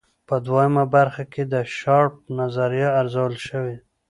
په 0.27 0.35
دویمه 0.45 0.83
برخه 0.95 1.23
کې 1.33 1.43
د 1.53 1.55
شارپ 1.77 2.13
نظریه 2.39 2.89
ارزول 3.01 3.33
شوې. 3.47 3.75